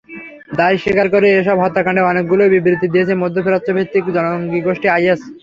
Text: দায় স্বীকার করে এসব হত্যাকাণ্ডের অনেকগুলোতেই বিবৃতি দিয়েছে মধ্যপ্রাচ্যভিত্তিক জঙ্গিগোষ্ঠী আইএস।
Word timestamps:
দায় 0.57 0.77
স্বীকার 0.83 1.07
করে 1.13 1.27
এসব 1.31 1.57
হত্যাকাণ্ডের 1.63 2.09
অনেকগুলোতেই 2.11 2.53
বিবৃতি 2.55 2.87
দিয়েছে 2.93 3.13
মধ্যপ্রাচ্যভিত্তিক 3.23 4.03
জঙ্গিগোষ্ঠী 4.15 4.87
আইএস। 4.89 5.21